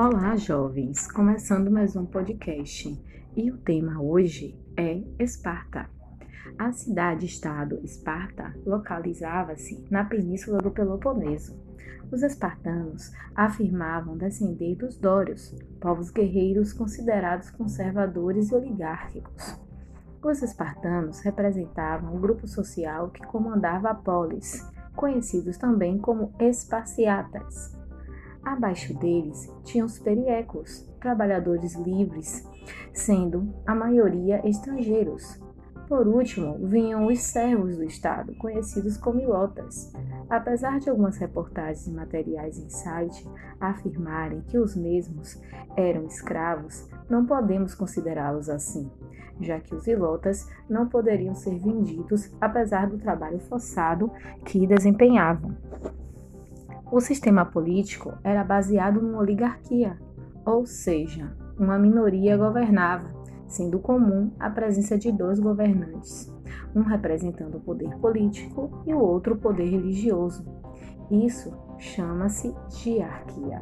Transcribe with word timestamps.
Olá, 0.00 0.36
jovens! 0.36 1.10
Começando 1.10 1.72
mais 1.72 1.96
um 1.96 2.06
podcast. 2.06 3.04
E 3.36 3.50
o 3.50 3.56
tema 3.58 4.00
hoje 4.00 4.56
é 4.76 5.02
Esparta. 5.18 5.90
A 6.56 6.70
cidade-estado 6.70 7.80
Esparta 7.82 8.54
localizava-se 8.64 9.84
na 9.90 10.04
península 10.04 10.58
do 10.58 10.70
Peloponeso. 10.70 11.60
Os 12.12 12.22
espartanos 12.22 13.10
afirmavam 13.34 14.16
descender 14.16 14.76
dos 14.76 14.96
dórios, 14.96 15.52
povos 15.80 16.12
guerreiros 16.12 16.72
considerados 16.72 17.50
conservadores 17.50 18.52
e 18.52 18.54
oligárquicos. 18.54 19.58
Os 20.22 20.40
espartanos 20.42 21.18
representavam 21.22 22.14
o 22.14 22.20
grupo 22.20 22.46
social 22.46 23.10
que 23.10 23.26
comandava 23.26 23.90
a 23.90 23.94
polis, 23.96 24.64
conhecidos 24.94 25.58
também 25.58 25.98
como 25.98 26.32
Esparciatas 26.38 27.76
Abaixo 28.48 28.94
deles 28.94 29.52
tinham 29.62 29.86
os 29.86 29.98
periecos, 29.98 30.80
trabalhadores 31.02 31.74
livres, 31.74 32.48
sendo 32.94 33.54
a 33.66 33.74
maioria 33.74 34.40
estrangeiros. 34.48 35.38
Por 35.86 36.08
último, 36.08 36.56
vinham 36.66 37.06
os 37.06 37.20
servos 37.20 37.76
do 37.76 37.84
Estado, 37.84 38.34
conhecidos 38.36 38.96
como 38.96 39.20
ilotas. 39.20 39.92
Apesar 40.30 40.80
de 40.80 40.88
algumas 40.88 41.18
reportagens 41.18 41.86
e 41.86 41.92
materiais 41.92 42.58
em 42.58 42.70
site 42.70 43.28
afirmarem 43.60 44.40
que 44.40 44.58
os 44.58 44.74
mesmos 44.74 45.38
eram 45.76 46.06
escravos, 46.06 46.88
não 47.06 47.26
podemos 47.26 47.74
considerá-los 47.74 48.48
assim, 48.48 48.90
já 49.42 49.60
que 49.60 49.74
os 49.74 49.86
ilotas 49.86 50.48
não 50.70 50.88
poderiam 50.88 51.34
ser 51.34 51.58
vendidos 51.58 52.34
apesar 52.40 52.88
do 52.88 52.96
trabalho 52.96 53.40
forçado 53.40 54.10
que 54.42 54.66
desempenhavam. 54.66 55.54
O 56.90 57.00
sistema 57.00 57.44
político 57.44 58.14
era 58.24 58.42
baseado 58.42 59.02
numa 59.02 59.18
oligarquia, 59.18 59.98
ou 60.44 60.64
seja, 60.64 61.36
uma 61.58 61.78
minoria 61.78 62.34
governava, 62.34 63.12
sendo 63.46 63.78
comum 63.78 64.32
a 64.40 64.48
presença 64.48 64.96
de 64.96 65.12
dois 65.12 65.38
governantes, 65.38 66.34
um 66.74 66.80
representando 66.80 67.56
o 67.56 67.60
poder 67.60 67.94
político 67.98 68.82
e 68.86 68.94
o 68.94 69.00
outro 69.00 69.34
o 69.34 69.38
poder 69.38 69.68
religioso. 69.68 70.46
Isso 71.10 71.52
chama-se 71.76 72.54
diarquia. 72.82 73.60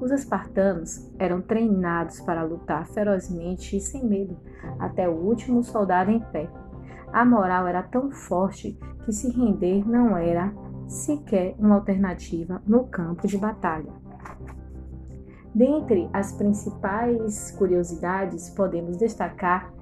Os 0.00 0.10
espartanos 0.10 1.08
eram 1.20 1.40
treinados 1.40 2.20
para 2.20 2.42
lutar 2.42 2.84
ferozmente 2.88 3.76
e 3.76 3.80
sem 3.80 4.04
medo, 4.04 4.36
até 4.80 5.08
o 5.08 5.12
último 5.12 5.62
soldado 5.62 6.10
em 6.10 6.18
pé. 6.18 6.50
A 7.12 7.24
moral 7.24 7.68
era 7.68 7.82
tão 7.82 8.10
forte 8.10 8.76
que 9.04 9.12
se 9.12 9.30
render 9.30 9.86
não 9.88 10.16
era 10.16 10.52
sequer 10.90 11.54
uma 11.58 11.76
alternativa 11.76 12.60
no 12.66 12.84
campo 12.84 13.26
de 13.26 13.38
batalha. 13.38 13.92
Dentre 15.54 16.08
as 16.12 16.32
principais 16.32 17.50
curiosidades, 17.52 18.50
podemos 18.50 18.96
destacar 18.96 19.72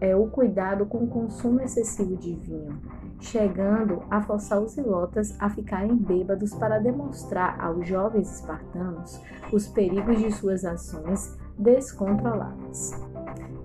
é, 0.00 0.14
o 0.14 0.26
cuidado 0.28 0.86
com 0.86 0.98
o 0.98 1.08
consumo 1.08 1.60
excessivo 1.60 2.16
de 2.16 2.34
vinho, 2.34 2.80
chegando 3.20 4.02
a 4.10 4.20
forçar 4.20 4.60
os 4.60 4.76
ilotas 4.76 5.36
a 5.40 5.48
ficarem 5.48 5.96
bêbados 5.96 6.54
para 6.54 6.78
demonstrar 6.78 7.58
aos 7.60 7.86
jovens 7.86 8.30
espartanos 8.30 9.20
os 9.52 9.66
perigos 9.68 10.18
de 10.18 10.30
suas 10.32 10.64
ações 10.64 11.36
descontroladas. 11.58 12.92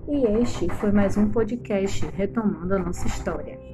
E 0.08 0.24
este 0.40 0.68
foi 0.68 0.90
mais 0.90 1.16
um 1.16 1.28
podcast 1.28 2.06
retomando 2.06 2.74
a 2.74 2.78
nossa 2.78 3.06
história. 3.06 3.71